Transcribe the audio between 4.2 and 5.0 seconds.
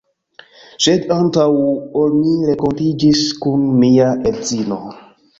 edzino